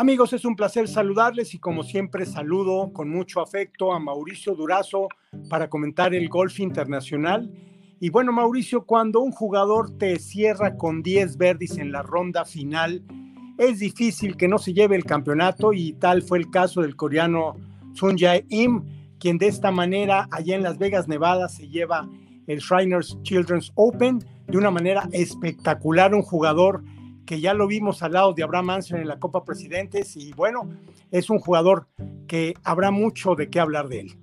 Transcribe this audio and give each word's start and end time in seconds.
Amigos, 0.00 0.32
es 0.32 0.46
un 0.46 0.56
placer 0.56 0.88
saludarles 0.88 1.52
y 1.52 1.58
como 1.58 1.82
siempre 1.82 2.24
saludo 2.24 2.90
con 2.90 3.10
mucho 3.10 3.42
afecto 3.42 3.92
a 3.92 3.98
Mauricio 3.98 4.54
Durazo 4.54 5.08
para 5.50 5.68
comentar 5.68 6.14
el 6.14 6.30
golf 6.30 6.58
internacional. 6.58 7.52
Y 8.00 8.08
bueno, 8.08 8.32
Mauricio, 8.32 8.86
cuando 8.86 9.20
un 9.20 9.30
jugador 9.30 9.98
te 9.98 10.18
cierra 10.18 10.78
con 10.78 11.02
10 11.02 11.36
verdes 11.36 11.76
en 11.76 11.92
la 11.92 12.00
ronda 12.00 12.46
final, 12.46 13.04
es 13.58 13.80
difícil 13.80 14.38
que 14.38 14.48
no 14.48 14.56
se 14.56 14.72
lleve 14.72 14.96
el 14.96 15.04
campeonato 15.04 15.74
y 15.74 15.92
tal 15.92 16.22
fue 16.22 16.38
el 16.38 16.50
caso 16.50 16.80
del 16.80 16.96
coreano 16.96 17.56
Sun 17.92 18.16
Jae 18.16 18.46
Im, 18.48 18.82
quien 19.18 19.36
de 19.36 19.48
esta 19.48 19.70
manera 19.70 20.28
allá 20.30 20.56
en 20.56 20.62
Las 20.62 20.78
Vegas, 20.78 21.08
Nevada, 21.08 21.46
se 21.50 21.68
lleva 21.68 22.08
el 22.46 22.60
Shriners 22.60 23.18
Children's 23.20 23.70
Open 23.74 24.24
de 24.48 24.56
una 24.56 24.70
manera 24.70 25.10
espectacular, 25.12 26.14
un 26.14 26.22
jugador 26.22 26.82
que 27.30 27.40
ya 27.40 27.54
lo 27.54 27.68
vimos 27.68 28.02
al 28.02 28.14
lado 28.14 28.32
de 28.32 28.42
Abraham 28.42 28.66
Manson 28.66 28.98
en 28.98 29.06
la 29.06 29.20
Copa 29.20 29.44
Presidentes 29.44 30.16
y 30.16 30.32
bueno, 30.32 30.68
es 31.12 31.30
un 31.30 31.38
jugador 31.38 31.86
que 32.26 32.54
habrá 32.64 32.90
mucho 32.90 33.36
de 33.36 33.48
qué 33.48 33.60
hablar 33.60 33.86
de 33.86 34.00
él. 34.00 34.16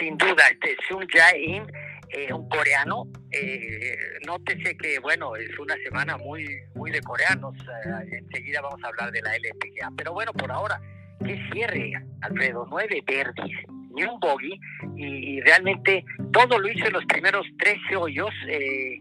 Sin 0.00 0.18
duda, 0.18 0.48
este 0.50 0.76
Sun 0.88 1.06
Jae-in, 1.06 1.62
eh, 2.08 2.32
un 2.32 2.48
coreano, 2.48 3.06
eh, 3.30 3.96
nótese 4.26 4.76
que 4.76 4.98
bueno, 4.98 5.36
es 5.36 5.56
una 5.60 5.76
semana 5.76 6.16
muy, 6.16 6.44
muy 6.74 6.90
de 6.90 7.00
coreanos, 7.02 7.54
eh, 7.54 8.18
enseguida 8.18 8.60
vamos 8.62 8.82
a 8.82 8.88
hablar 8.88 9.12
de 9.12 9.22
la 9.22 9.36
LPGA, 9.36 9.92
pero 9.96 10.12
bueno, 10.12 10.32
por 10.32 10.50
ahora, 10.50 10.80
que 11.24 11.40
cierre, 11.52 11.92
Alfredo, 12.22 12.66
nueve 12.68 13.00
verdes, 13.06 13.52
ni 13.94 14.02
un 14.02 14.18
bogey, 14.18 14.58
y, 14.96 15.40
realmente 15.42 16.04
todo 16.32 16.58
lo 16.58 16.68
hizo 16.68 16.84
en 16.84 16.94
los 16.94 17.04
primeros 17.04 17.46
13 17.58 17.94
hoyos, 17.94 18.30
eh, 18.48 18.98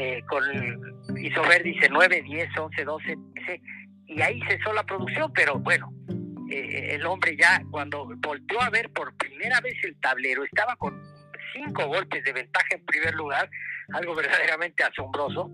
eh, 0.00 0.22
con 0.26 0.42
hizo 1.18 1.42
ver, 1.42 1.62
dice 1.62 1.86
9, 1.90 2.22
10, 2.22 2.48
11, 2.56 2.84
12, 2.84 3.18
13, 3.34 3.62
y 4.06 4.22
ahí 4.22 4.40
cesó 4.48 4.72
la 4.72 4.82
producción, 4.82 5.30
pero 5.34 5.58
bueno, 5.58 5.92
eh, 6.50 6.94
el 6.94 7.04
hombre 7.04 7.36
ya 7.38 7.62
cuando 7.70 8.08
volteó 8.16 8.62
a 8.62 8.70
ver 8.70 8.88
por 8.92 9.14
primera 9.18 9.60
vez 9.60 9.74
el 9.84 9.94
tablero, 10.00 10.42
estaba 10.42 10.74
con 10.76 10.98
cinco 11.52 11.86
golpes 11.86 12.24
de 12.24 12.32
ventaja 12.32 12.68
en 12.70 12.84
primer 12.86 13.14
lugar, 13.14 13.50
algo 13.92 14.14
verdaderamente 14.14 14.82
asombroso, 14.84 15.50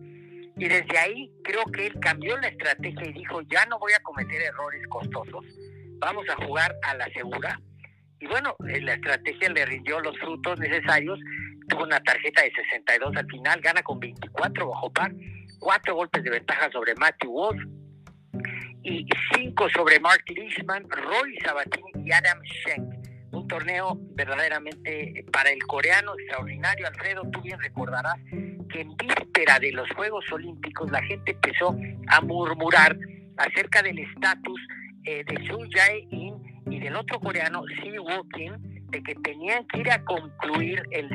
y 0.57 0.69
desde 0.69 0.97
ahí 0.97 1.29
creo 1.43 1.65
que 1.65 1.89
él 1.89 1.99
cambió 2.01 2.37
la 2.37 2.47
estrategia 2.47 3.05
y 3.05 3.15
dijo, 3.15 3.41
ya 3.51 3.67
no 3.67 3.81
voy 3.81 3.95
a 3.95 4.03
cometer 4.05 4.43
errores 4.43 4.87
costosos, 4.89 5.45
vamos 5.99 6.25
a 6.29 6.47
jugar 6.47 6.73
a 6.85 6.95
la 6.95 7.07
segura. 7.07 7.61
Y 8.21 8.27
bueno, 8.27 8.55
eh, 8.69 8.81
la 8.81 8.95
estrategia 8.95 9.49
le 9.49 9.67
rindió 9.67 9.99
los 10.01 10.17
frutos 10.19 10.59
necesarios 10.61 11.19
tuvo 11.69 11.85
una 11.85 12.01
tarjeta 12.01 12.43
de 12.43 12.53
62 12.53 13.17
al 13.17 13.27
final, 13.27 13.61
gana 13.61 13.83
con 13.83 13.99
24 14.01 14.69
bajo 14.69 14.93
par, 14.93 15.13
cuatro 15.59 15.95
golpes 15.95 16.23
de 16.23 16.31
ventaja 16.31 16.71
sobre 16.71 16.95
Matthew 16.95 17.31
Wolf 17.31 17.63
y 18.83 19.07
cinco 19.35 19.69
sobre 19.71 19.99
Mark 19.99 20.23
Leishman, 20.29 20.89
Roy 20.89 21.37
Sabatini 21.45 21.91
y 22.05 22.13
Adam 22.13 22.39
Schenk. 22.45 22.95
Un 23.33 23.49
torneo 23.49 23.99
verdaderamente 24.15 25.25
para 25.33 25.51
el 25.51 25.63
coreano 25.65 26.15
extraordinario. 26.19 26.87
Alfredo, 26.87 27.23
tú 27.31 27.43
bien 27.43 27.59
recordarás 27.61 28.17
que 28.71 28.81
en 28.81 28.97
víspera 28.97 29.59
de 29.59 29.73
los 29.73 29.91
Juegos 29.91 30.25
Olímpicos 30.33 30.91
la 30.91 31.03
gente 31.03 31.33
empezó 31.33 31.77
a 32.09 32.21
murmurar 32.21 32.97
acerca 33.37 33.83
del 33.83 33.99
estatus 33.99 34.61
eh, 35.05 35.25
de 35.25 35.47
Sun 35.47 35.69
Jae-in 35.71 36.35
y 36.71 36.81
del 36.81 36.97
otro 36.97 37.21
coreano, 37.21 37.63
Si 37.83 37.99
Woo-kim, 37.99 38.76
de 38.97 39.03
que 39.03 39.15
tenían 39.17 39.67
que 39.67 39.81
ir 39.81 39.91
a 39.91 40.03
concluir 40.05 40.83
el 40.91 41.07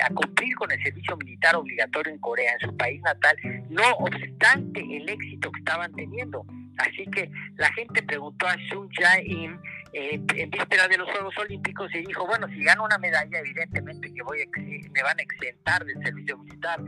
a 0.00 0.08
cumplir 0.08 0.54
con 0.56 0.70
el 0.70 0.82
servicio 0.82 1.16
militar 1.16 1.56
obligatorio 1.56 2.12
en 2.12 2.18
Corea, 2.20 2.52
en 2.52 2.68
su 2.68 2.76
país 2.76 3.00
natal, 3.02 3.36
no 3.70 3.82
obstante 3.98 4.80
el 4.80 5.08
éxito 5.08 5.50
que 5.50 5.60
estaban 5.60 5.92
teniendo. 5.92 6.44
Así 6.78 7.04
que 7.12 7.30
la 7.56 7.70
gente 7.72 8.02
preguntó 8.02 8.46
a 8.46 8.56
Sun 8.68 8.88
Jae-in 8.90 9.58
eh, 9.92 10.20
en 10.36 10.50
víspera 10.50 10.88
de 10.88 10.98
los 10.98 11.10
Juegos 11.10 11.36
Olímpicos 11.38 11.94
y 11.94 12.06
dijo, 12.06 12.26
bueno, 12.26 12.46
si 12.48 12.62
gano 12.62 12.84
una 12.84 12.98
medalla, 12.98 13.38
evidentemente 13.38 14.12
que 14.12 14.22
voy 14.22 14.38
me 14.92 15.02
van 15.02 15.18
a 15.18 15.22
exentar 15.22 15.84
del 15.84 16.02
servicio 16.02 16.38
militar. 16.38 16.80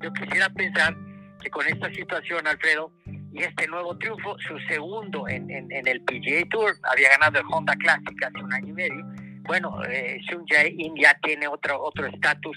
Yo 0.00 0.12
quisiera 0.12 0.48
pensar 0.50 0.96
que 1.40 1.50
con 1.50 1.66
esta 1.66 1.88
situación, 1.92 2.46
Alfredo, 2.46 2.92
y 3.32 3.42
este 3.42 3.68
nuevo 3.68 3.96
triunfo, 3.98 4.38
su 4.40 4.58
segundo 4.68 5.28
en, 5.28 5.50
en, 5.50 5.70
en 5.70 5.86
el 5.86 6.00
PGA 6.02 6.48
Tour, 6.50 6.74
había 6.90 7.10
ganado 7.10 7.38
el 7.40 7.46
Honda 7.50 7.74
Classic 7.76 8.22
hace 8.22 8.42
un 8.42 8.52
año 8.52 8.68
y 8.68 8.72
medio, 8.72 9.27
bueno, 9.48 9.82
eh, 9.84 10.20
Sun 10.28 10.44
Jae-in 10.46 10.94
ya 10.94 11.18
tiene 11.22 11.48
otro 11.48 11.82
otro 11.82 12.06
estatus 12.06 12.56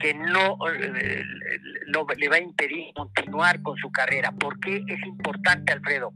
que 0.00 0.12
no 0.12 0.58
eh, 0.68 1.24
le 2.18 2.28
va 2.28 2.36
a 2.36 2.40
impedir 2.40 2.92
continuar 2.92 3.62
con 3.62 3.76
su 3.78 3.90
carrera. 3.90 4.32
¿Por 4.32 4.58
qué 4.60 4.84
es 4.86 5.06
importante, 5.06 5.72
Alfredo? 5.72 6.12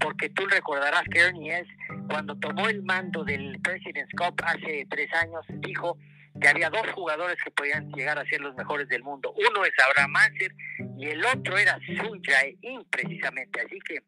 Porque 0.00 0.28
tú 0.30 0.44
recordarás 0.46 1.04
que 1.10 1.20
Ernie 1.20 1.60
es, 1.60 1.68
cuando 2.08 2.34
tomó 2.36 2.68
el 2.68 2.82
mando 2.82 3.22
del 3.24 3.60
President's 3.62 4.12
Cup 4.16 4.34
hace 4.44 4.86
tres 4.90 5.08
años, 5.14 5.46
dijo 5.48 5.96
que 6.40 6.48
había 6.48 6.68
dos 6.68 6.86
jugadores 6.92 7.36
que 7.44 7.50
podían 7.52 7.92
llegar 7.92 8.18
a 8.18 8.26
ser 8.26 8.40
los 8.40 8.54
mejores 8.56 8.88
del 8.88 9.04
mundo. 9.04 9.32
Uno 9.36 9.64
es 9.64 9.72
Abraham 9.88 10.10
Manser 10.10 10.52
y 10.98 11.06
el 11.06 11.24
otro 11.24 11.56
era 11.56 11.78
Sun 11.86 12.20
Jae-in, 12.22 12.84
precisamente. 12.90 13.60
Así 13.60 13.78
que 13.80 14.00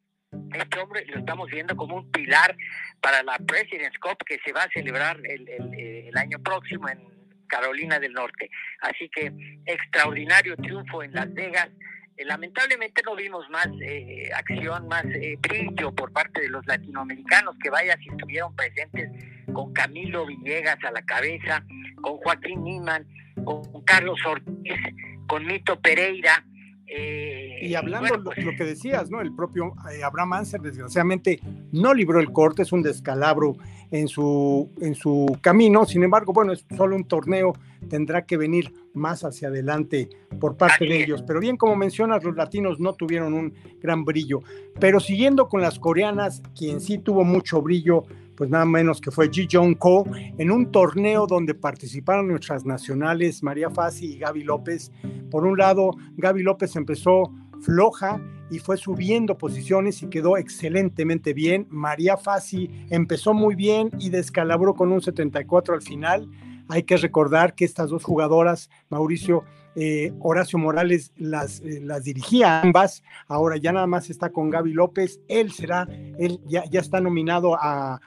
este 0.54 0.80
hombre 0.80 1.04
lo 1.06 1.18
estamos 1.18 1.48
viendo 1.50 1.76
como 1.76 1.96
un 1.96 2.10
pilar 2.10 2.56
para 3.00 3.22
la 3.22 3.38
President's 3.38 3.98
Cup 3.98 4.18
que 4.26 4.38
se 4.44 4.52
va 4.52 4.64
a 4.64 4.70
celebrar 4.70 5.18
el, 5.24 5.48
el, 5.48 6.16
año 6.16 6.38
próximo 6.40 6.88
en 6.88 7.00
Carolina 7.46 7.98
del 7.98 8.12
Norte. 8.12 8.50
Así 8.80 9.08
que 9.08 9.32
extraordinario 9.66 10.56
triunfo 10.56 11.02
en 11.02 11.12
Las 11.12 11.32
Vegas. 11.32 11.68
Eh, 12.16 12.24
lamentablemente 12.24 13.02
no 13.04 13.16
vimos 13.16 13.48
más 13.50 13.68
eh, 13.80 14.30
acción, 14.34 14.86
más 14.88 15.04
eh, 15.06 15.36
brillo 15.40 15.94
por 15.94 16.12
parte 16.12 16.42
de 16.42 16.48
los 16.48 16.66
latinoamericanos, 16.66 17.56
que 17.62 17.70
vaya 17.70 17.96
si 17.96 18.08
estuvieron 18.08 18.54
presentes 18.54 19.10
con 19.52 19.72
Camilo 19.72 20.26
Villegas 20.26 20.78
a 20.84 20.90
la 20.90 21.02
cabeza, 21.02 21.64
con 22.02 22.18
Joaquín 22.18 22.62
Niman, 22.62 23.06
con 23.44 23.62
Carlos 23.84 24.18
Ortiz, 24.26 24.78
con 25.26 25.46
Mito 25.46 25.80
Pereira, 25.80 26.44
eh, 26.94 27.58
y 27.62 27.74
hablando 27.74 28.16
lo, 28.16 28.24
pues, 28.24 28.44
lo, 28.44 28.56
que 28.56 28.64
decías, 28.64 29.10
¿no? 29.10 29.20
El 29.20 29.34
propio 29.34 29.74
eh, 29.92 30.02
Abraham 30.02 30.34
Anser, 30.34 30.60
desgraciadamente, 30.60 31.40
no 31.72 31.94
libró 31.94 32.20
el 32.20 32.32
corte, 32.32 32.62
es 32.62 32.72
un 32.72 32.82
descalabro 32.82 33.56
en 33.90 34.08
su, 34.08 34.68
en 34.80 34.94
su 34.94 35.38
camino. 35.40 35.86
Sin 35.86 36.02
embargo, 36.02 36.32
bueno, 36.32 36.52
es 36.52 36.66
solo 36.76 36.96
un 36.96 37.04
torneo, 37.04 37.54
tendrá 37.88 38.26
que 38.26 38.36
venir 38.36 38.72
más 38.94 39.24
hacia 39.24 39.48
adelante 39.48 40.08
por 40.40 40.56
parte 40.56 40.84
de 40.84 41.02
ellos. 41.02 41.22
Pero 41.22 41.40
bien, 41.40 41.56
como 41.56 41.76
mencionas, 41.76 42.24
los 42.24 42.36
latinos 42.36 42.78
no 42.78 42.92
tuvieron 42.94 43.32
un 43.32 43.54
gran 43.80 44.04
brillo. 44.04 44.40
Pero 44.78 45.00
siguiendo 45.00 45.48
con 45.48 45.62
las 45.62 45.78
coreanas, 45.78 46.42
quien 46.56 46.80
sí 46.80 46.98
tuvo 46.98 47.24
mucho 47.24 47.62
brillo 47.62 48.04
pues 48.36 48.50
nada 48.50 48.64
menos 48.64 49.00
que 49.00 49.10
fue 49.10 49.30
Ji 49.30 49.48
Jong 49.50 49.76
Ko, 49.76 50.04
en 50.38 50.50
un 50.50 50.70
torneo 50.70 51.26
donde 51.26 51.54
participaron 51.54 52.28
nuestras 52.28 52.64
nacionales 52.64 53.42
María 53.42 53.70
Fassi 53.70 54.14
y 54.14 54.18
Gaby 54.18 54.44
López. 54.44 54.90
Por 55.30 55.44
un 55.44 55.58
lado, 55.58 55.92
Gaby 56.16 56.42
López 56.42 56.76
empezó 56.76 57.32
floja 57.60 58.20
y 58.50 58.58
fue 58.58 58.76
subiendo 58.76 59.38
posiciones 59.38 60.02
y 60.02 60.08
quedó 60.08 60.36
excelentemente 60.36 61.32
bien. 61.32 61.66
María 61.70 62.16
Fassi 62.16 62.68
empezó 62.90 63.32
muy 63.32 63.54
bien 63.54 63.90
y 63.98 64.10
descalabró 64.10 64.74
con 64.74 64.92
un 64.92 65.00
74 65.00 65.74
al 65.74 65.82
final. 65.82 66.28
Hay 66.68 66.82
que 66.82 66.96
recordar 66.96 67.54
que 67.54 67.64
estas 67.64 67.90
dos 67.90 68.04
jugadoras, 68.04 68.68
Mauricio, 68.90 69.44
eh, 69.74 70.12
Horacio 70.20 70.58
Morales 70.58 71.12
las, 71.16 71.60
eh, 71.60 71.80
las 71.82 72.04
dirigía 72.04 72.60
ambas, 72.60 73.02
ahora 73.26 73.56
ya 73.56 73.72
nada 73.72 73.86
más 73.86 74.10
está 74.10 74.30
con 74.30 74.50
Gaby 74.50 74.72
López, 74.72 75.20
él 75.28 75.52
será, 75.52 75.88
él 76.18 76.40
ya, 76.46 76.64
ya 76.70 76.80
está 76.80 77.00
nominado 77.00 77.56
a, 77.58 77.98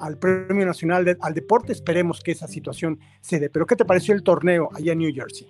al 0.00 0.18
Premio 0.18 0.64
Nacional 0.64 1.16
al 1.20 1.34
Deporte, 1.34 1.72
esperemos 1.72 2.22
que 2.22 2.32
esa 2.32 2.48
situación 2.48 2.98
se 3.20 3.38
dé. 3.38 3.50
Pero 3.50 3.66
¿qué 3.66 3.76
te 3.76 3.84
pareció 3.84 4.14
el 4.14 4.22
torneo 4.22 4.70
allá 4.74 4.92
en 4.92 4.98
New 4.98 5.14
Jersey? 5.14 5.46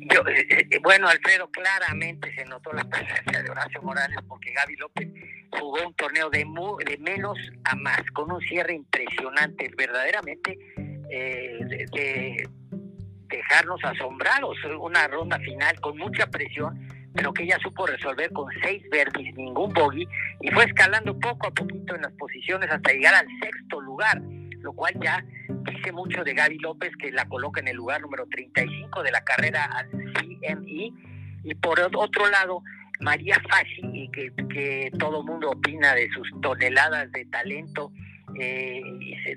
Eh, 0.00 0.78
bueno, 0.82 1.08
Alfredo, 1.08 1.50
claramente 1.50 2.32
se 2.34 2.44
notó 2.44 2.72
la 2.72 2.84
presencia 2.84 3.42
de 3.42 3.50
Horacio 3.50 3.82
Morales 3.82 4.18
porque 4.28 4.52
Gaby 4.52 4.76
López 4.76 5.08
jugó 5.58 5.86
un 5.86 5.94
torneo 5.94 6.30
de, 6.30 6.46
de 6.86 6.98
menos 6.98 7.38
a 7.64 7.74
más, 7.74 8.02
con 8.12 8.30
un 8.30 8.40
cierre 8.42 8.74
impresionante, 8.74 9.70
verdaderamente 9.76 10.58
de 11.08 12.48
dejarnos 13.52 13.84
asombrados. 13.84 14.56
Una 14.80 15.06
ronda 15.08 15.38
final 15.38 15.78
con 15.80 15.98
mucha 15.98 16.26
presión, 16.26 16.88
pero 17.14 17.32
que 17.32 17.44
ella 17.44 17.58
supo 17.62 17.86
resolver 17.86 18.32
con 18.32 18.46
seis 18.62 18.82
verdes, 18.90 19.34
ningún 19.36 19.72
bogey, 19.72 20.08
y 20.40 20.50
fue 20.50 20.64
escalando 20.64 21.18
poco 21.18 21.48
a 21.48 21.50
poquito 21.50 21.94
en 21.94 22.02
las 22.02 22.12
posiciones 22.12 22.70
hasta 22.70 22.92
llegar 22.92 23.14
al 23.14 23.26
sexto 23.42 23.80
lugar, 23.80 24.20
lo 24.60 24.72
cual 24.72 24.94
ya 25.02 25.22
dice 25.70 25.92
mucho 25.92 26.24
de 26.24 26.32
Gaby 26.32 26.58
López, 26.58 26.92
que 26.98 27.12
la 27.12 27.26
coloca 27.26 27.60
en 27.60 27.68
el 27.68 27.76
lugar 27.76 28.00
número 28.00 28.26
35 28.30 29.02
de 29.02 29.12
la 29.12 29.22
carrera 29.22 29.64
al 29.64 29.90
CME. 29.90 30.92
Y 31.44 31.54
por 31.56 31.78
otro 31.80 32.30
lado, 32.30 32.62
María 33.00 33.36
Fassi, 33.50 34.08
que, 34.12 34.32
que 34.48 34.90
todo 34.98 35.24
mundo 35.24 35.50
opina 35.50 35.94
de 35.94 36.08
sus 36.10 36.28
toneladas 36.40 37.10
de 37.12 37.24
talento, 37.26 37.92
eh, 38.38 38.80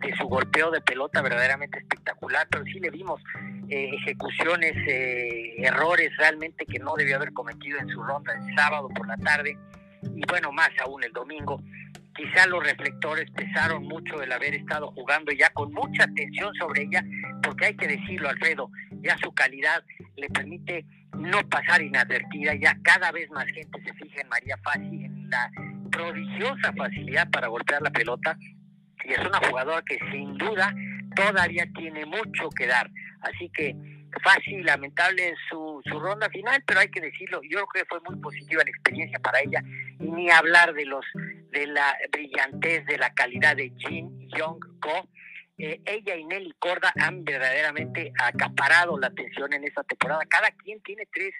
de 0.01 0.15
su 0.15 0.27
golpeo 0.27 0.71
de 0.71 0.79
pelota 0.81 1.21
verdaderamente 1.21 1.79
espectacular, 1.79 2.47
pero 2.49 2.63
sí 2.65 2.79
le 2.79 2.91
vimos 2.91 3.21
eh, 3.69 3.89
ejecuciones, 3.93 4.73
eh, 4.87 5.55
errores 5.57 6.11
realmente 6.17 6.65
que 6.65 6.79
no 6.79 6.93
debió 6.95 7.15
haber 7.17 7.33
cometido 7.33 7.79
en 7.79 7.89
su 7.89 8.01
ronda 8.01 8.33
el 8.33 8.55
sábado 8.55 8.89
por 8.89 9.07
la 9.07 9.17
tarde 9.17 9.57
y 10.13 10.21
bueno, 10.27 10.51
más 10.51 10.69
aún 10.83 11.03
el 11.03 11.11
domingo. 11.11 11.61
quizá 12.15 12.47
los 12.47 12.63
reflectores 12.63 13.29
pesaron 13.31 13.83
mucho 13.83 14.21
el 14.21 14.31
haber 14.31 14.55
estado 14.55 14.91
jugando 14.91 15.31
ya 15.33 15.49
con 15.49 15.73
mucha 15.73 16.03
atención 16.03 16.53
sobre 16.55 16.83
ella, 16.83 17.03
porque 17.43 17.65
hay 17.65 17.75
que 17.75 17.87
decirlo, 17.87 18.29
Alfredo, 18.29 18.69
ya 19.01 19.17
su 19.17 19.33
calidad 19.33 19.83
le 20.15 20.29
permite 20.29 20.85
no 21.13 21.47
pasar 21.49 21.81
inadvertida, 21.81 22.55
ya 22.55 22.77
cada 22.83 23.11
vez 23.11 23.29
más 23.31 23.45
gente 23.47 23.81
se 23.83 23.93
fija 23.93 24.21
en 24.21 24.29
María 24.29 24.57
Fassi, 24.63 25.05
en 25.05 25.29
la 25.29 25.51
prodigiosa 25.91 26.71
facilidad 26.77 27.29
para 27.31 27.47
golpear 27.47 27.81
la 27.81 27.91
pelota, 27.91 28.37
y 29.03 29.11
es 29.11 29.19
una 29.19 29.39
jugadora 29.39 29.81
que 29.85 29.99
sin 30.11 30.37
duda 30.37 30.73
todavía 31.15 31.65
tiene 31.75 32.05
mucho 32.05 32.49
que 32.55 32.67
dar. 32.67 32.89
Así 33.25 33.49
que 33.49 33.75
fácil, 34.23 34.63
lamentable 34.65 35.33
su, 35.49 35.81
su 35.83 35.99
ronda 35.99 36.29
final, 36.29 36.63
pero 36.65 36.79
hay 36.79 36.89
que 36.89 37.01
decirlo, 37.01 37.41
yo 37.43 37.65
creo 37.67 37.83
que 37.83 37.89
fue 37.89 37.99
muy 38.01 38.21
positiva 38.21 38.63
la 38.63 38.69
experiencia 38.69 39.19
para 39.19 39.39
ella, 39.41 39.61
y 39.99 40.09
ni 40.09 40.29
hablar 40.29 40.73
de 40.73 40.85
los 40.85 41.05
de 41.51 41.67
la 41.67 41.95
brillantez, 42.11 42.85
de 42.85 42.97
la 42.97 43.13
calidad 43.13 43.55
de 43.55 43.71
Jin 43.77 44.27
Young 44.29 44.59
Ko. 44.79 45.09
Eh, 45.57 45.79
ella 45.85 46.17
y 46.17 46.25
Nelly 46.25 46.53
Corda 46.59 46.91
han 46.99 47.23
verdaderamente 47.23 48.11
acaparado 48.19 48.99
la 48.99 49.07
atención 49.07 49.53
en 49.53 49.63
esta 49.63 49.83
temporada. 49.83 50.21
Cada 50.27 50.51
quien 50.51 50.81
tiene 50.81 51.07
tres 51.13 51.33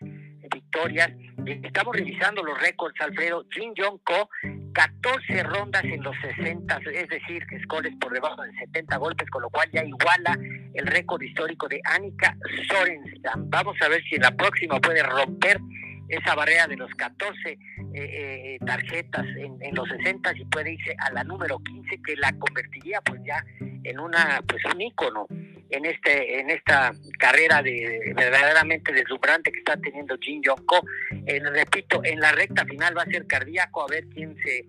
victorias. 0.50 1.12
Estamos 1.46 1.96
revisando 1.96 2.44
los 2.44 2.60
récords, 2.60 3.00
Alfredo. 3.02 3.46
Jin 3.52 3.74
Young 3.76 4.00
Ko 4.04 4.30
14 4.74 5.44
rondas 5.44 5.84
en 5.86 6.04
los 6.04 6.16
60, 6.22 6.80
es 6.94 7.08
decir, 7.08 7.46
que 7.48 7.60
scores 7.62 7.94
por 8.00 8.12
debajo 8.12 8.42
de 8.44 8.52
70 8.58 8.98
golpes, 8.98 9.30
con 9.30 9.42
lo 9.44 9.50
cual 9.50 9.70
ya 9.72 9.84
iguala 9.84 10.38
el 10.74 10.86
récord 10.88 11.22
histórico 11.22 11.68
de 11.68 11.80
Annika 11.86 12.36
Sorenstam. 12.68 13.50
Vamos 13.50 13.78
a 13.82 13.88
ver 13.88 14.04
si 14.04 14.16
en 14.16 14.24
la 14.24 14.32
próxima 14.32 14.80
puede 14.82 15.02
romper 15.04 15.60
esa 16.10 16.36
barrera 16.36 16.68
de 16.68 16.78
los 16.78 16.92
14 16.96 17.34
eh, 17.50 17.58
eh, 17.94 18.58
tarjetas 18.66 19.26
en, 19.38 19.76
los 19.76 19.88
60 19.90 20.34
y 20.38 20.46
puede 20.46 20.74
irse 20.74 20.96
a 21.00 21.12
la 21.12 21.24
número 21.24 21.58
15 21.60 22.02
que 22.06 22.16
la 22.18 22.32
convertiría 22.34 23.02
pues 23.02 23.22
ya 23.26 23.44
en 23.60 24.00
una 24.00 24.42
pues 24.48 24.64
un 24.66 24.82
ícono 24.82 25.28
en 25.76 25.86
este 25.86 26.40
en 26.40 26.50
esta 26.50 26.92
carrera 27.20 27.62
de 27.62 28.14
verdaderamente 28.16 28.94
deslumbrante 28.94 29.52
que 29.52 29.60
está 29.60 29.78
teniendo 29.78 30.18
Jin 30.18 30.42
Yoko. 30.42 30.82
Eh, 31.26 31.40
repito, 31.54 32.02
en 32.04 32.20
la 32.20 32.32
recta 32.32 32.66
final 32.66 32.98
va 32.98 33.04
a 33.04 33.06
ser 33.06 33.26
cardíaco 33.28 33.84
a 33.84 33.88
ver 33.88 34.06
quién 34.14 34.36
se 34.38 34.66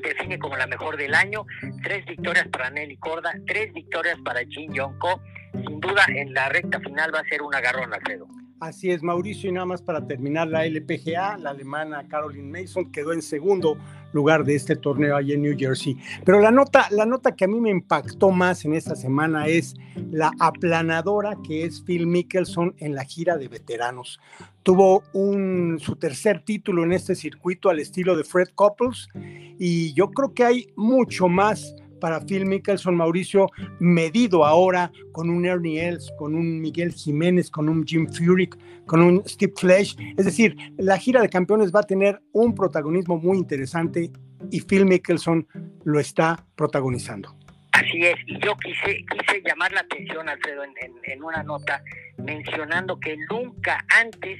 define 0.00 0.38
como 0.38 0.56
la 0.56 0.66
mejor 0.66 0.96
del 0.96 1.14
año. 1.14 1.44
Tres 1.82 2.04
victorias 2.04 2.48
para 2.48 2.70
Nelly 2.70 2.96
Corda, 2.96 3.34
tres 3.46 3.72
victorias 3.72 4.18
para 4.24 4.40
Jin 4.44 4.72
Yonko. 4.72 5.22
Sin 5.52 5.80
duda, 5.80 6.04
en 6.08 6.34
la 6.34 6.48
recta 6.48 6.80
final 6.80 7.14
va 7.14 7.20
a 7.20 7.24
ser 7.24 7.42
un 7.42 7.54
agarrón, 7.54 7.94
Alfredo. 7.94 8.26
Así 8.64 8.90
es, 8.90 9.02
Mauricio, 9.02 9.50
y 9.50 9.52
nada 9.52 9.66
más 9.66 9.82
para 9.82 10.06
terminar 10.06 10.48
la 10.48 10.64
LPGA, 10.64 11.36
la 11.36 11.50
alemana 11.50 12.08
Caroline 12.08 12.62
Mason 12.62 12.90
quedó 12.90 13.12
en 13.12 13.20
segundo 13.20 13.76
lugar 14.14 14.42
de 14.42 14.54
este 14.54 14.74
torneo 14.74 15.16
allí 15.16 15.34
en 15.34 15.42
New 15.42 15.54
Jersey. 15.54 15.98
Pero 16.24 16.40
la 16.40 16.50
nota, 16.50 16.86
la 16.90 17.04
nota 17.04 17.36
que 17.36 17.44
a 17.44 17.48
mí 17.48 17.60
me 17.60 17.68
impactó 17.68 18.30
más 18.30 18.64
en 18.64 18.72
esta 18.72 18.96
semana 18.96 19.48
es 19.48 19.74
la 20.10 20.32
aplanadora 20.40 21.36
que 21.46 21.66
es 21.66 21.82
Phil 21.82 22.06
Mickelson 22.06 22.74
en 22.78 22.94
la 22.94 23.04
gira 23.04 23.36
de 23.36 23.48
veteranos. 23.48 24.18
Tuvo 24.62 25.02
un, 25.12 25.78
su 25.78 25.96
tercer 25.96 26.40
título 26.40 26.84
en 26.84 26.92
este 26.92 27.14
circuito 27.14 27.68
al 27.68 27.80
estilo 27.80 28.16
de 28.16 28.24
Fred 28.24 28.48
Couples 28.54 29.10
y 29.58 29.92
yo 29.92 30.10
creo 30.10 30.32
que 30.32 30.44
hay 30.44 30.72
mucho 30.74 31.28
más 31.28 31.76
para 32.04 32.20
Phil 32.20 32.44
Mickelson, 32.44 32.94
Mauricio, 32.94 33.46
medido 33.80 34.44
ahora 34.44 34.92
con 35.10 35.30
un 35.30 35.46
Ernie 35.46 35.88
Els, 35.88 36.12
con 36.18 36.34
un 36.34 36.60
Miguel 36.60 36.92
Jiménez, 36.92 37.50
con 37.50 37.66
un 37.66 37.82
Jim 37.86 38.06
Furyk, 38.06 38.58
con 38.84 39.00
un 39.00 39.26
Steve 39.26 39.54
Flesh. 39.56 39.96
Es 40.18 40.26
decir, 40.26 40.54
la 40.76 40.98
gira 40.98 41.22
de 41.22 41.30
campeones 41.30 41.74
va 41.74 41.80
a 41.80 41.84
tener 41.84 42.20
un 42.32 42.54
protagonismo 42.54 43.16
muy 43.16 43.38
interesante 43.38 44.10
y 44.50 44.60
Phil 44.60 44.84
Mickelson 44.84 45.48
lo 45.84 45.98
está 45.98 46.44
protagonizando. 46.56 47.34
Así 47.72 48.04
es, 48.04 48.16
y 48.26 48.38
yo 48.44 48.54
quise, 48.58 49.02
quise 49.06 49.40
llamar 49.42 49.72
la 49.72 49.80
atención, 49.80 50.28
Alfredo, 50.28 50.62
en, 50.62 50.74
en 51.04 51.24
una 51.24 51.42
nota 51.42 51.82
mencionando 52.18 53.00
que 53.00 53.16
nunca 53.30 53.82
antes 53.98 54.38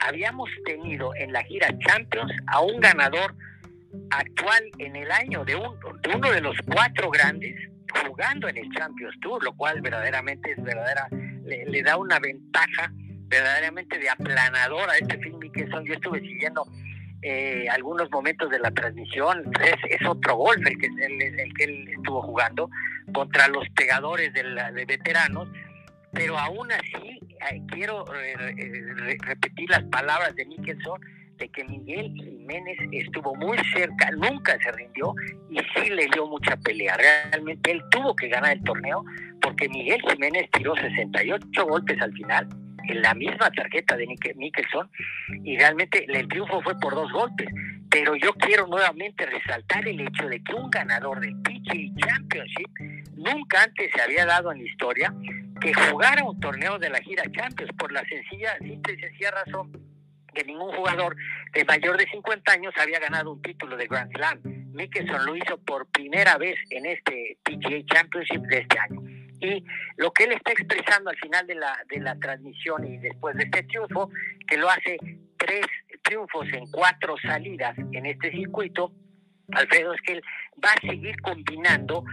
habíamos 0.00 0.50
tenido 0.66 1.14
en 1.14 1.32
la 1.32 1.42
gira 1.44 1.68
Champions 1.78 2.32
a 2.48 2.60
un 2.60 2.78
ganador 2.80 3.34
actual 4.10 4.62
en 4.78 4.96
el 4.96 5.10
año 5.10 5.44
de, 5.44 5.52
de 5.52 6.16
uno 6.16 6.30
de 6.30 6.40
los 6.40 6.56
cuatro 6.66 7.10
grandes 7.10 7.54
jugando 8.06 8.48
en 8.48 8.56
el 8.58 8.70
Champions 8.72 9.18
Tour, 9.20 9.42
lo 9.42 9.52
cual 9.54 9.80
verdaderamente 9.80 10.52
es 10.52 10.62
verdadera, 10.62 11.08
le, 11.44 11.82
da 11.82 11.96
una 11.96 12.18
ventaja 12.18 12.92
verdaderamente 13.28 13.98
de 13.98 14.08
aplanador 14.08 14.88
a 14.90 14.96
este 14.96 15.18
film 15.18 15.38
son 15.70 15.84
Yo 15.84 15.94
estuve 15.94 16.20
siguiendo 16.20 16.64
eh, 17.22 17.66
algunos 17.70 18.10
momentos 18.10 18.50
de 18.50 18.58
la 18.58 18.70
transmisión, 18.70 19.50
es, 19.60 20.06
otro 20.06 20.36
golf 20.36 20.64
el 20.66 20.78
que, 20.78 20.86
el, 20.86 21.54
que 21.54 21.64
él 21.64 21.88
estuvo 21.88 22.22
jugando 22.22 22.70
contra 23.12 23.48
los 23.48 23.68
pegadores 23.70 24.32
de, 24.34 24.42
de 24.42 24.84
veteranos, 24.84 25.48
pero 26.12 26.38
aún 26.38 26.70
así 26.72 27.20
eh, 27.50 27.60
quiero 27.68 28.04
eh, 28.14 29.16
repetir 29.22 29.68
las 29.70 29.82
palabras 29.84 30.34
de 30.36 30.46
Mickelson 30.46 31.00
de 31.38 31.48
que 31.48 31.64
Miguel 31.64 32.14
Jiménez 32.48 32.78
estuvo 32.92 33.34
muy 33.34 33.58
cerca, 33.74 34.10
nunca 34.12 34.56
se 34.62 34.72
rindió 34.72 35.14
y 35.50 35.58
sí 35.74 35.90
le 35.90 36.06
dio 36.06 36.26
mucha 36.26 36.56
pelea. 36.56 36.96
Realmente 36.96 37.72
él 37.72 37.82
tuvo 37.90 38.14
que 38.16 38.28
ganar 38.28 38.52
el 38.52 38.64
torneo 38.64 39.04
porque 39.42 39.68
Miguel 39.68 40.00
Jiménez 40.08 40.48
tiró 40.52 40.74
68 40.74 41.66
golpes 41.66 42.00
al 42.00 42.12
final 42.14 42.48
en 42.88 43.02
la 43.02 43.12
misma 43.14 43.50
tarjeta 43.50 43.96
de 43.96 44.06
Nicholson 44.06 44.90
y 45.44 45.58
realmente 45.58 46.06
el 46.08 46.26
triunfo 46.28 46.62
fue 46.62 46.74
por 46.80 46.94
dos 46.94 47.12
golpes. 47.12 47.48
Pero 47.90 48.14
yo 48.16 48.32
quiero 48.34 48.66
nuevamente 48.66 49.26
resaltar 49.26 49.86
el 49.86 50.00
hecho 50.00 50.28
de 50.28 50.42
que 50.42 50.54
un 50.54 50.70
ganador 50.70 51.20
del 51.20 51.34
PGA 51.42 52.06
Championship 52.06 52.70
nunca 53.14 53.62
antes 53.62 53.90
se 53.94 54.02
había 54.02 54.24
dado 54.24 54.52
en 54.52 54.58
la 54.58 54.64
historia 54.64 55.14
que 55.60 55.74
jugara 55.74 56.24
un 56.24 56.38
torneo 56.40 56.78
de 56.78 56.88
la 56.88 57.00
gira 57.00 57.24
Champions 57.30 57.72
por 57.78 57.92
la 57.92 58.04
sencilla, 58.06 58.56
simple 58.58 58.94
y 58.94 59.00
sencilla 59.00 59.30
razón 59.32 59.88
que 60.34 60.44
ningún 60.44 60.72
jugador 60.72 61.16
de 61.54 61.64
mayor 61.64 61.96
de 61.96 62.06
50 62.10 62.52
años 62.52 62.74
había 62.76 62.98
ganado 62.98 63.32
un 63.32 63.42
título 63.42 63.76
de 63.76 63.86
Grand 63.86 64.12
Slam. 64.12 64.40
Mickelson 64.72 65.26
lo 65.26 65.36
hizo 65.36 65.58
por 65.58 65.86
primera 65.88 66.36
vez 66.38 66.56
en 66.70 66.86
este 66.86 67.38
PGA 67.42 67.84
Championship 67.86 68.42
de 68.42 68.58
este 68.58 68.78
año. 68.78 69.02
Y 69.40 69.64
lo 69.96 70.12
que 70.12 70.24
él 70.24 70.32
está 70.32 70.52
expresando 70.52 71.10
al 71.10 71.16
final 71.16 71.46
de 71.46 71.54
la, 71.54 71.78
de 71.88 72.00
la 72.00 72.16
transmisión 72.18 72.84
y 72.84 72.98
después 72.98 73.36
de 73.36 73.44
este 73.44 73.62
triunfo, 73.64 74.10
que 74.46 74.56
lo 74.56 74.68
hace 74.68 74.98
tres 75.36 75.66
triunfos 76.02 76.46
en 76.52 76.66
cuatro 76.70 77.16
salidas 77.22 77.76
en 77.92 78.06
este 78.06 78.30
circuito, 78.30 78.92
Alfredo, 79.52 79.94
es 79.94 80.02
que 80.02 80.12
él 80.14 80.22
va 80.62 80.70
a 80.72 80.80
seguir 80.86 81.18
combinando 81.22 82.04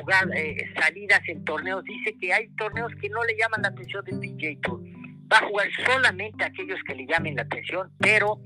jugar, 0.00 0.28
eh, 0.36 0.70
salidas 0.78 1.20
en 1.28 1.44
torneos. 1.44 1.82
Dice 1.84 2.14
que 2.20 2.32
hay 2.32 2.48
torneos 2.56 2.92
que 3.00 3.08
no 3.08 3.22
le 3.24 3.36
llaman 3.36 3.62
la 3.62 3.68
atención 3.68 4.04
del 4.04 4.18
PGA 4.18 4.60
Tour 4.60 4.82
va 5.32 5.38
a 5.38 5.48
jugar 5.48 5.68
solamente 5.86 6.44
aquellos 6.44 6.78
que 6.86 6.94
le 6.94 7.06
llamen 7.06 7.36
la 7.36 7.42
atención, 7.42 7.90
pero 7.98 8.38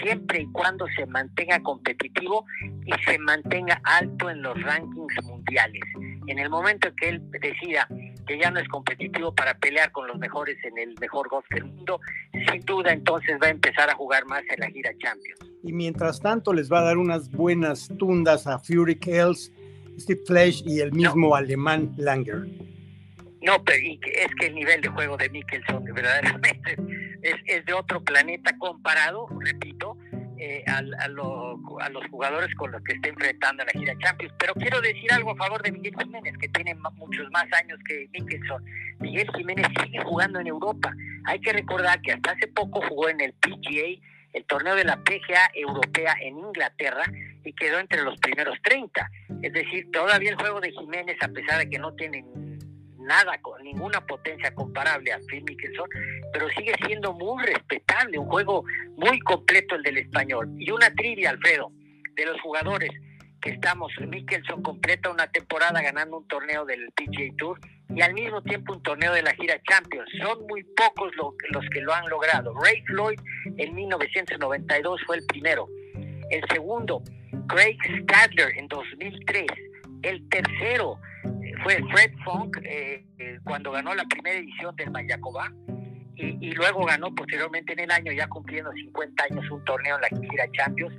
siempre 0.00 0.42
y 0.42 0.52
cuando 0.52 0.86
se 0.96 1.06
mantenga 1.06 1.60
competitivo 1.62 2.44
y 2.84 2.92
se 3.04 3.18
mantenga 3.18 3.80
alto 3.84 4.30
en 4.30 4.42
los 4.42 4.60
rankings 4.62 5.24
mundiales. 5.24 5.82
En 6.26 6.38
el 6.38 6.48
momento 6.48 6.88
en 6.88 6.96
que 6.96 7.08
él 7.08 7.22
decida 7.30 7.88
que 8.26 8.38
ya 8.38 8.50
no 8.50 8.60
es 8.60 8.68
competitivo 8.68 9.34
para 9.34 9.54
pelear 9.58 9.90
con 9.92 10.06
los 10.06 10.18
mejores 10.18 10.56
en 10.64 10.78
el 10.78 10.94
mejor 11.00 11.28
golf 11.28 11.46
del 11.50 11.64
mundo, 11.64 12.00
sin 12.50 12.60
duda 12.62 12.92
entonces 12.92 13.36
va 13.42 13.48
a 13.48 13.50
empezar 13.50 13.90
a 13.90 13.94
jugar 13.94 14.24
más 14.26 14.42
en 14.48 14.60
la 14.60 14.70
gira 14.70 14.90
Champions. 14.98 15.40
Y 15.62 15.72
mientras 15.72 16.20
tanto 16.20 16.52
les 16.52 16.70
va 16.70 16.80
a 16.80 16.84
dar 16.84 16.98
unas 16.98 17.30
buenas 17.30 17.88
tundas 17.98 18.46
a 18.46 18.58
Fury 18.58 18.96
Kells, 18.96 19.52
Steve 19.98 20.20
Flesh 20.26 20.62
y 20.66 20.80
el 20.80 20.92
mismo 20.92 21.34
alemán 21.34 21.92
Langer. 21.96 22.46
No, 23.42 23.62
pero 23.64 23.78
es 23.78 24.34
que 24.36 24.46
el 24.46 24.54
nivel 24.54 24.80
de 24.80 24.88
juego 24.88 25.16
de 25.16 25.28
Mickelson 25.28 25.84
verdaderamente 25.84 26.76
es, 27.22 27.36
es 27.46 27.64
de 27.64 27.72
otro 27.72 28.02
planeta 28.02 28.56
comparado, 28.58 29.28
repito, 29.40 29.96
eh, 30.44 30.64
a, 30.66 30.82
los 30.82 32.04
jugadores 32.10 32.52
con 32.56 32.72
los 32.72 32.82
que 32.82 32.94
está 32.94 33.10
enfrentando 33.10 33.62
en 33.62 33.68
la 33.72 33.80
gira 33.80 33.98
Champions. 34.00 34.34
Pero 34.40 34.54
quiero 34.54 34.80
decir 34.80 35.12
algo 35.12 35.30
a 35.30 35.36
favor 35.36 35.62
de 35.62 35.70
Miguel 35.70 35.94
Jiménez, 35.96 36.36
que 36.36 36.48
tiene 36.48 36.74
muchos 36.74 37.30
más 37.30 37.46
años 37.52 37.78
que 37.86 38.08
Mickelson. 38.12 38.64
Miguel 38.98 39.30
Jiménez 39.36 39.68
sigue 39.84 40.02
jugando 40.02 40.40
en 40.40 40.48
Europa. 40.48 40.92
Hay 41.26 41.38
que 41.38 41.52
recordar 41.52 42.02
que 42.02 42.10
hasta 42.10 42.32
hace 42.32 42.48
poco 42.48 42.80
jugó 42.88 43.08
en 43.08 43.20
el 43.20 43.32
PGA, 43.34 44.02
el 44.32 44.44
torneo 44.46 44.74
de 44.74 44.84
la 44.84 44.96
PGA 44.96 45.48
europea 45.54 46.16
en 46.20 46.36
Inglaterra, 46.40 47.04
y 47.44 47.52
quedó 47.52 47.78
entre 47.78 48.02
los 48.02 48.18
primeros 48.18 48.58
30. 48.62 49.10
Es 49.42 49.52
decir, 49.52 49.92
todavía 49.92 50.30
el 50.30 50.36
juego 50.36 50.60
de 50.60 50.72
Jiménez, 50.72 51.18
a 51.20 51.28
pesar 51.28 51.58
de 51.58 51.70
que 51.70 51.78
no 51.78 51.94
tiene 51.94 52.24
nada, 53.04 53.38
con 53.40 53.62
ninguna 53.62 54.04
potencia 54.06 54.54
comparable 54.54 55.12
a 55.12 55.18
Phil 55.28 55.44
Mickelson, 55.44 55.88
pero 56.32 56.48
sigue 56.50 56.74
siendo 56.86 57.12
muy 57.12 57.44
respetable, 57.44 58.18
un 58.18 58.28
juego 58.28 58.64
muy 58.96 59.18
completo 59.20 59.74
el 59.74 59.82
del 59.82 59.98
español. 59.98 60.48
Y 60.58 60.70
una 60.70 60.92
trivia, 60.94 61.30
Alfredo, 61.30 61.70
de 62.14 62.26
los 62.26 62.40
jugadores 62.40 62.90
que 63.40 63.50
estamos, 63.50 63.92
Mickelson 64.00 64.62
completa 64.62 65.10
una 65.10 65.26
temporada 65.26 65.82
ganando 65.82 66.18
un 66.18 66.28
torneo 66.28 66.64
del 66.64 66.92
PGA 66.92 67.36
Tour 67.36 67.58
y 67.94 68.00
al 68.00 68.14
mismo 68.14 68.42
tiempo 68.42 68.72
un 68.72 68.82
torneo 68.82 69.12
de 69.12 69.22
la 69.22 69.34
gira 69.34 69.60
Champions. 69.68 70.08
Son 70.22 70.46
muy 70.46 70.64
pocos 70.76 71.12
los 71.16 71.64
que 71.70 71.80
lo 71.80 71.92
han 71.92 72.08
logrado. 72.08 72.54
Ray 72.54 72.82
Floyd 72.86 73.18
en 73.58 73.74
1992 73.74 75.00
fue 75.06 75.16
el 75.16 75.26
primero. 75.26 75.68
El 76.30 76.42
segundo, 76.50 77.02
Craig 77.48 77.76
Stadler 78.02 78.56
en 78.56 78.68
2003. 78.68 79.46
El 80.02 80.28
tercero 80.28 80.98
fue 81.62 81.82
Fred 81.92 82.12
Funk 82.24 82.58
eh, 82.64 83.04
cuando 83.44 83.72
ganó 83.72 83.94
la 83.94 84.04
primera 84.04 84.38
edición 84.38 84.74
del 84.76 84.90
Mayacoba. 84.90 85.52
Y, 86.14 86.48
y, 86.48 86.52
luego 86.52 86.84
ganó 86.84 87.14
posteriormente 87.14 87.72
en 87.72 87.80
el 87.80 87.90
año, 87.90 88.12
ya 88.12 88.28
cumpliendo 88.28 88.70
50 88.70 89.24
años, 89.30 89.50
un 89.50 89.64
torneo 89.64 89.96
en 89.96 90.02
la 90.02 90.08
Gira 90.08 90.46
Champions. 90.52 90.94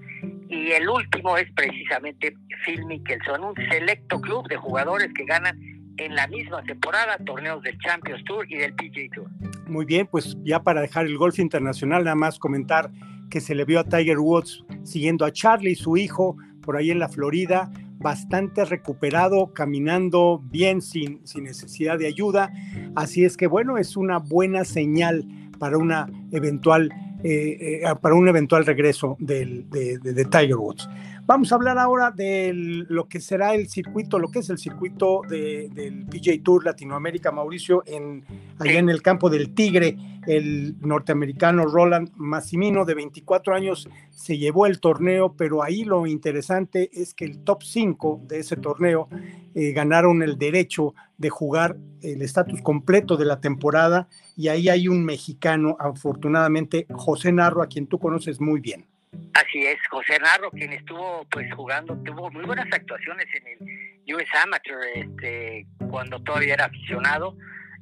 Y 0.50 0.72
el 0.72 0.90
último 0.90 1.38
es 1.38 1.50
precisamente 1.56 2.36
Phil 2.66 2.86
Mickelson, 2.86 3.44
un 3.44 3.56
selecto 3.70 4.20
club 4.20 4.48
de 4.50 4.58
jugadores 4.58 5.12
que 5.14 5.24
ganan 5.26 5.58
en 5.98 6.16
la 6.16 6.28
misma 6.28 6.64
temporada 6.64 7.18
torneos 7.26 7.62
del 7.62 7.78
Champions 7.80 8.24
Tour 8.26 8.46
y 8.50 8.58
del 8.58 8.74
PGA 8.74 9.10
Tour. 9.14 9.30
Muy 9.68 9.86
bien, 9.86 10.08
pues 10.08 10.38
ya 10.44 10.62
para 10.62 10.82
dejar 10.82 11.06
el 11.06 11.18
golf 11.18 11.40
internacional, 11.40 12.04
nada 12.04 12.16
más 12.16 12.40
comentar 12.40 12.92
que 13.30 13.42
se 13.42 13.56
le 13.56 13.66
vio 13.66 13.80
a 13.80 13.84
Tiger 13.84 14.20
Woods 14.20 14.64
siguiendo 14.84 15.26
a 15.26 15.32
Charlie, 15.32 15.76
su 15.76 15.98
hijo, 15.98 16.38
por 16.62 16.78
ahí 16.78 16.92
en 16.92 17.00
la 17.00 17.10
Florida, 17.10 17.72
bastante 17.98 18.66
recuperado, 18.66 19.54
caminando 19.54 20.42
bien 20.44 20.82
sin, 20.82 21.26
sin 21.26 21.46
necesidad 21.46 21.98
de 21.98 22.08
ayuda. 22.08 22.52
Así 22.96 23.26
es 23.26 23.38
que 23.38 23.48
bueno, 23.48 23.78
es 23.78 23.98
una 23.98 24.20
buena 24.20 24.66
señal 24.66 25.26
para 25.60 25.78
una 25.78 26.10
eventual 26.32 26.90
eh, 27.26 27.80
eh, 27.82 27.96
para 28.02 28.16
un 28.16 28.28
eventual 28.28 28.66
regreso 28.66 29.16
del, 29.18 29.70
de, 29.70 29.98
de, 29.98 30.26
Tiger 30.26 30.58
Woods. 30.58 30.90
Vamos 31.26 31.54
a 31.54 31.56
hablar 31.56 31.78
ahora 31.78 32.12
de 32.12 32.52
lo 32.54 33.08
que 33.08 33.22
será 33.22 33.56
el 33.56 33.70
circuito, 33.70 34.20
lo 34.20 34.30
que 34.30 34.40
es 34.40 34.50
el 34.50 34.58
circuito 34.58 35.22
de, 35.30 35.70
del 35.70 36.06
PJ 36.06 36.44
Tour 36.44 36.66
Latinoamérica, 36.66 37.32
Mauricio, 37.32 37.82
en, 37.86 38.26
allá 38.60 38.80
en 38.80 38.90
el 38.90 39.02
campo 39.02 39.30
del 39.30 39.54
Tigre, 39.54 39.96
el 40.28 40.76
norteamericano 40.82 41.66
Roland 41.66 42.12
Massimino, 42.16 42.84
de 42.84 42.96
24 42.96 43.56
años, 43.56 43.88
se 44.10 44.38
llevó 44.38 44.66
el 44.66 44.82
torneo, 44.82 45.34
pero 45.38 45.64
ahí 45.64 45.86
lo 45.86 46.06
interesante 46.08 46.90
es 46.92 47.14
que 47.14 47.24
el 47.24 47.40
top 47.40 47.64
5 47.64 48.24
de 48.28 48.40
ese 48.40 48.58
torneo 48.58 49.08
eh, 49.56 49.72
ganaron 49.72 50.24
el 50.24 50.38
derecho 50.38 50.94
de 51.18 51.30
jugar 51.30 51.78
el 52.02 52.22
estatus 52.22 52.62
completo 52.62 53.16
de 53.16 53.24
la 53.24 53.40
temporada 53.40 54.10
y 54.36 54.50
ahí 54.50 54.68
hay 54.68 54.90
un 54.90 55.06
mexicano, 55.06 55.78
afortunadamente, 55.80 56.86
José 56.92 57.32
Narro, 57.32 57.62
a 57.62 57.68
quien 57.68 57.88
tú 57.88 57.98
conoces 57.98 58.42
muy 58.42 58.60
bien. 58.60 58.88
Así 59.34 59.66
es, 59.66 59.78
José 59.90 60.20
Narro, 60.20 60.52
quien 60.52 60.74
estuvo 60.74 61.26
pues 61.32 61.52
jugando, 61.54 61.98
tuvo 62.04 62.30
muy 62.32 62.46
buenas 62.46 62.68
actuaciones 62.72 63.26
en 63.34 63.48
el 63.48 64.16
US 64.16 64.28
Amateur 64.44 64.80
este, 64.94 65.66
cuando 65.90 66.22
todavía 66.22 66.54
era 66.54 66.66
aficionado 66.66 67.36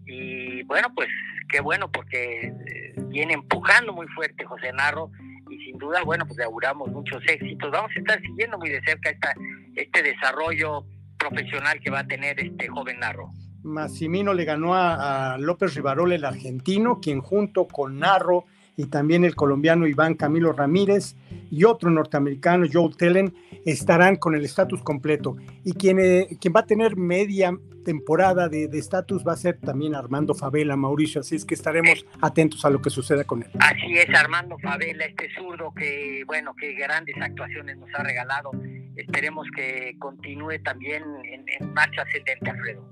y 0.06 0.64
bueno, 0.64 0.94
pues 0.96 1.10
qué 1.50 1.60
bueno 1.60 1.92
porque 1.92 2.48
eh, 2.48 2.94
viene 3.08 3.34
empujando 3.34 3.94
muy 3.94 4.08
fuerte 4.08 4.46
José 4.46 4.72
Narro 4.72 5.12
y 5.50 5.58
sin 5.66 5.78
duda, 5.78 6.02
bueno, 6.04 6.26
pues 6.26 6.38
le 6.38 6.46
auguramos 6.46 6.90
muchos 6.90 7.22
éxitos. 7.28 7.70
Vamos 7.72 7.92
a 7.96 8.00
estar 8.00 8.22
siguiendo 8.22 8.58
muy 8.58 8.70
de 8.70 8.82
cerca 8.84 9.10
esta, 9.10 9.34
este 9.76 10.02
desarrollo 10.02 10.86
profesional 11.18 11.80
que 11.82 11.90
va 11.90 12.00
a 12.00 12.08
tener 12.08 12.40
este 12.40 12.68
joven 12.70 13.00
Narro. 13.00 13.32
Massimino 13.64 14.34
le 14.34 14.46
ganó 14.46 14.74
a, 14.74 15.38
López 15.40 15.76
Rivarol, 15.76 16.14
el 16.14 16.26
argentino, 16.26 17.00
quien 17.00 17.22
junto 17.22 17.68
con 17.68 18.00
Narro 18.00 18.46
y 18.78 18.86
también 18.86 19.26
el 19.26 19.36
colombiano 19.36 19.88
Iván 19.88 20.16
Camilo 20.16 20.54
Ramírez 20.54 21.16
y 21.50 21.66
otro 21.66 21.90
norteamericano, 21.90 22.66
Joe 22.72 22.90
Tellen, 22.98 23.34
estarán 23.66 24.16
con 24.16 24.36
el 24.36 24.46
estatus 24.46 24.82
completo. 24.82 25.36
Y 25.64 25.74
quien, 25.74 26.00
eh, 26.00 26.38
quien, 26.40 26.54
va 26.56 26.62
a 26.62 26.66
tener 26.66 26.96
media 26.96 27.56
temporada 27.84 28.48
de 28.48 28.70
estatus 28.74 29.26
va 29.28 29.34
a 29.34 29.38
ser 29.38 29.60
también 29.60 29.96
Armando 29.96 30.34
Favela, 30.34 30.76
Mauricio, 30.76 31.22
así 31.22 31.36
es 31.36 31.46
que 31.46 31.56
estaremos 31.56 32.06
atentos 32.22 32.64
a 32.64 32.70
lo 32.70 32.82
que 32.82 32.90
suceda 32.90 33.24
con 33.24 33.44
él. 33.44 33.50
Así 33.60 33.98
es, 33.98 34.08
Armando 34.16 34.58
Favela, 34.60 35.06
este 35.06 35.30
zurdo 35.36 35.74
que, 35.74 36.24
bueno, 36.26 36.54
que 36.56 36.74
grandes 36.74 37.16
actuaciones 37.20 37.78
nos 37.78 37.90
ha 37.96 38.04
regalado. 38.04 38.52
Esperemos 38.96 39.48
que 39.56 39.96
continúe 40.00 40.62
también 40.64 41.04
en, 41.26 41.46
en 41.60 41.74
marcha 41.74 42.04
ascendente, 42.04 42.50
Alfredo. 42.50 42.86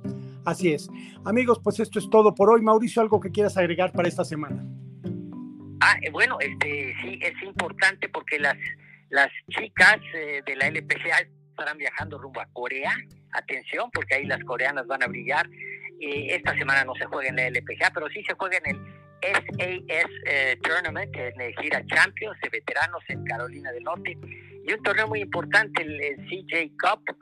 Así 0.46 0.74
es. 0.74 0.90
Amigos, 1.26 1.60
pues 1.64 1.80
esto 1.80 2.00
es 2.00 2.10
todo 2.10 2.34
por 2.34 2.50
hoy. 2.50 2.62
Mauricio, 2.62 3.02
¿algo 3.02 3.20
que 3.20 3.32
quieras 3.32 3.58
agregar 3.58 3.92
para 3.92 4.08
esta 4.08 4.26
semana? 4.26 4.66
Ah, 5.82 5.98
eh, 6.02 6.10
bueno, 6.10 6.38
este 6.40 6.94
sí 7.02 7.20
es 7.22 7.42
importante 7.44 8.10
porque 8.10 8.40
las 8.40 8.58
las 9.10 9.30
chicas 9.50 9.98
eh, 10.14 10.42
de 10.46 10.56
la 10.56 10.68
LPGA 10.68 11.26
estarán 11.50 11.78
viajando 11.78 12.18
rumbo 12.18 12.42
a 12.42 12.48
Corea. 12.54 12.94
Atención, 13.32 13.90
porque 13.92 14.16
ahí 14.16 14.26
las 14.26 14.44
coreanas 14.44 14.86
van 14.88 15.04
a 15.04 15.08
brillar. 15.08 15.48
Eh, 16.00 16.36
esta 16.36 16.54
semana 16.56 16.84
no 16.84 16.94
se 16.96 17.06
juega 17.06 17.30
en 17.30 17.36
la 17.38 17.48
LPGA, 17.48 17.92
pero 17.94 18.08
sí 18.10 18.24
se 18.28 18.36
juega 18.36 18.58
en 18.58 18.76
el 18.76 18.80
SAS 19.22 20.60
Tournament, 20.62 21.16
en 21.16 21.42
el 21.42 21.56
Gira 21.58 21.84
Champions 21.88 22.40
de 22.42 22.50
veteranos 22.50 23.04
en 23.08 23.24
Carolina 23.26 23.72
del 23.72 23.84
Norte. 23.84 24.18
Y 24.66 24.74
un 24.74 24.84
torneo 24.84 25.08
muy 25.08 25.22
importante, 25.22 25.82
el, 25.82 26.02
el 26.02 26.18
CJ 26.28 26.72
Cup, 26.78 27.18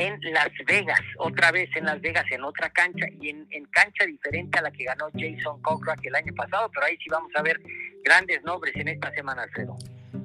en 0.00 0.18
Las 0.32 0.50
Vegas, 0.66 1.00
otra 1.18 1.52
vez 1.52 1.68
en 1.76 1.84
Las 1.84 2.00
Vegas, 2.00 2.24
en 2.30 2.42
otra 2.42 2.70
cancha 2.70 3.06
y 3.20 3.28
en, 3.28 3.46
cancha 3.70 4.06
diferente 4.06 4.58
a 4.58 4.62
la 4.62 4.70
que 4.70 4.84
ganó 4.84 5.10
Jason 5.12 5.60
Cochran 5.60 5.98
el 6.02 6.14
año 6.14 6.34
pasado, 6.34 6.70
pero 6.74 6.86
ahí 6.86 6.96
sí 6.96 7.10
vamos 7.10 7.30
a 7.36 7.42
ver 7.42 7.60
grandes 8.02 8.42
nombres 8.42 8.74
en 8.76 8.88
esta 8.88 9.12
semana, 9.12 9.42
Alfredo. 9.42 9.76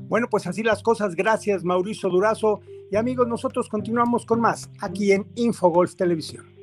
Bueno, 0.08 0.28
pues 0.30 0.48
así 0.48 0.64
las 0.64 0.82
cosas. 0.82 1.16
Gracias, 1.16 1.64
Mauricio 1.64 2.10
Durazo. 2.10 2.62
Y 2.92 2.96
amigos, 2.96 3.28
nosotros 3.28 3.68
continuamos 3.68 4.26
con 4.26 4.40
más 4.40 4.70
aquí 4.80 5.12
en 5.12 5.26
Infogolf 5.36 5.96
Televisión. 5.96 6.55